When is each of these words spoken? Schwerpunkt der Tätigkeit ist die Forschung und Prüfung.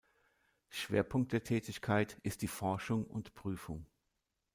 Schwerpunkt 0.71 1.31
der 1.31 1.43
Tätigkeit 1.43 2.17
ist 2.23 2.41
die 2.41 2.47
Forschung 2.47 3.05
und 3.05 3.35
Prüfung. 3.35 3.85